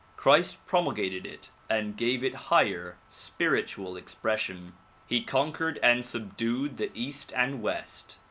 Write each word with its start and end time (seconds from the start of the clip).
Christ 0.17 0.65
promulgated 0.65 1.27
it 1.27 1.51
and 1.69 1.95
gave 1.95 2.23
it 2.23 2.33
higher, 2.49 2.97
spiritual 3.07 3.95
expression. 3.95 4.73
He 5.05 5.21
conquered 5.21 5.77
and 5.83 6.03
subdued 6.03 6.77
the 6.77 6.89
east 6.95 7.31
and 7.35 7.61
west. 7.61 8.17